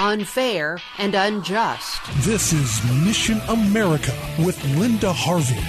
[0.00, 2.00] Unfair and unjust.
[2.24, 5.60] This is Mission America with Linda Harvey.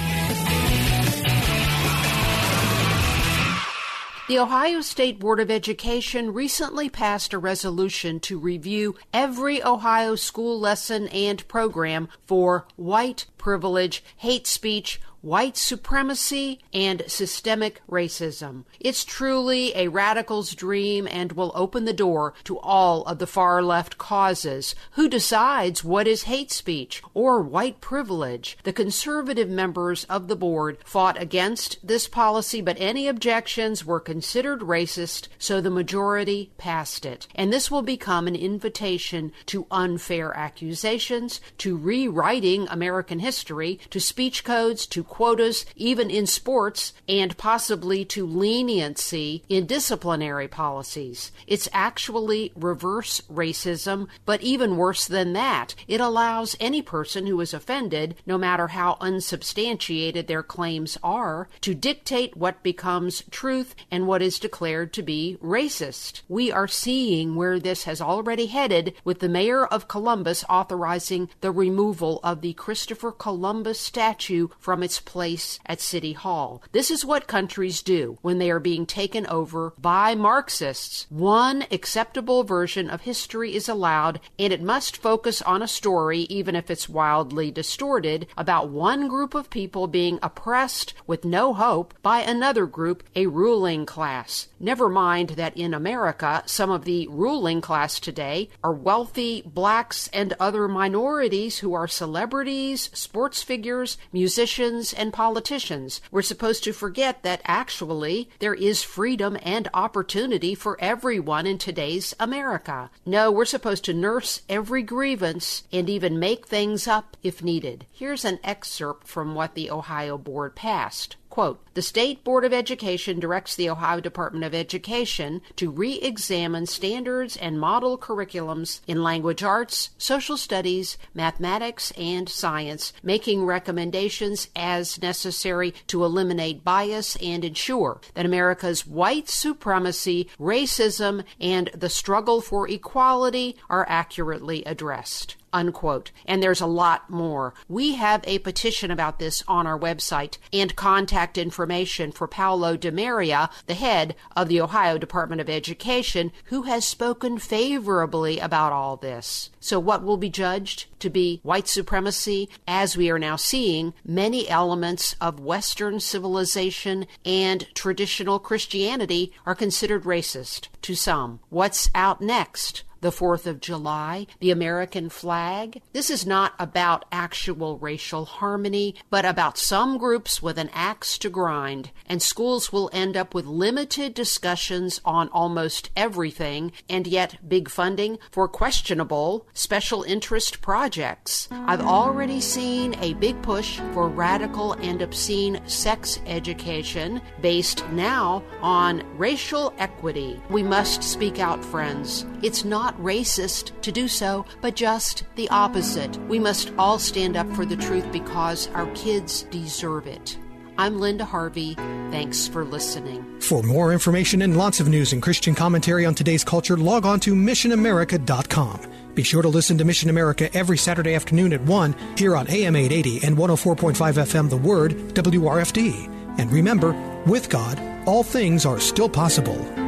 [4.30, 10.58] The Ohio State Board of Education recently passed a resolution to review every Ohio school
[10.58, 18.64] lesson and program for white privilege, hate speech, white supremacy, and systemic racism.
[18.80, 23.62] It's truly a radical's dream and will open the door to all of the far
[23.62, 24.74] left causes.
[24.92, 28.58] Who decides what is hate speech or white privilege?
[28.64, 34.62] The conservative members of the board fought against this policy, but any objections were considered
[34.62, 37.28] racist, so the majority passed it.
[37.36, 44.44] And this will become an invitation to unfair accusations, to rewriting American history, to speech
[44.44, 51.34] codes, to quotas, even in sports, and possibly to leniency in disciplinary policies.
[51.46, 57.54] It's actually reverse racism, but even worse than that, it allows any person who is
[57.54, 64.22] offended, no matter how unsubstantiated their claims are, to dictate what becomes truth and what
[64.22, 66.22] is declared to be racist.
[66.30, 71.52] We are seeing where this has already headed with the mayor of Columbus authorizing the
[71.52, 76.64] removal of the Christopher Columbus statue from its place at City Hall.
[76.72, 81.08] This is what countries do when they are being taken over by Marxists.
[81.10, 86.56] One acceptable version of history is allowed, and it must focus on a story, even
[86.56, 92.20] if it's wildly distorted, about one group of people being oppressed with no hope by
[92.20, 94.48] another group, a ruling class.
[94.60, 100.34] Never mind that in America, some of the ruling class today are wealthy blacks and
[100.40, 106.02] other minorities who are celebrities, sports figures, musicians, and politicians.
[106.12, 112.16] We're supposed to forget that actually there is freedom and opportunity for everyone in today's
[112.20, 112.90] America.
[113.06, 117.86] No, we're supposed to nurse every grievance and even make things up if needed.
[117.92, 121.16] Here's an excerpt from what the Ohio Board passed.
[121.32, 126.66] Quote, the State Board of Education directs the Ohio Department of Education to re examine
[126.66, 135.02] standards and model curriculums in language arts, social studies, mathematics, and science, making recommendations as
[135.02, 142.68] necessary to eliminate bias and ensure that America's white supremacy, racism, and the struggle for
[142.68, 146.12] equality are accurately addressed unquote.
[146.26, 147.54] And there's a lot more.
[147.68, 153.50] We have a petition about this on our website and contact information for Paolo DeMaria,
[153.68, 159.50] the head of the Ohio Department of Education, who has spoken favorably about all this.
[159.60, 162.50] So what will be judged to be white supremacy?
[162.68, 170.04] As we are now seeing, many elements of Western civilization and traditional Christianity are considered
[170.04, 171.40] racist to some.
[171.50, 172.84] What's out next?
[173.02, 175.82] The 4th of July, the American flag.
[175.94, 181.30] This is not about actual racial harmony, but about some groups with an axe to
[181.30, 187.70] grind, and schools will end up with limited discussions on almost everything, and yet big
[187.70, 191.50] funding for questionable special interest projects.
[191.52, 199.04] I've already seen a big push for radical and obscene sex education based now on
[199.18, 200.40] racial equity.
[200.50, 202.26] We must speak out, friends.
[202.42, 206.18] It's not racist to do so, but just the opposite.
[206.28, 210.38] We must all stand up for the truth because our kids deserve it.
[210.78, 211.76] I'm Linda Harvey.
[212.12, 213.40] Thanks for listening.
[213.40, 217.20] For more information and lots of news and Christian commentary on today's culture, log on
[217.22, 218.82] to missionamerica.com.
[219.14, 222.76] Be sure to listen to Mission America every Saturday afternoon at 1 here on AM
[222.76, 226.40] 880 and 104.5 FM The Word, WRFD.
[226.40, 226.94] And remember,
[227.26, 229.81] with God, all things are still possible.